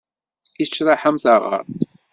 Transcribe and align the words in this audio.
Yettraḥ 0.59 1.01
am 1.09 1.17
taɣaḍt. 1.23 1.81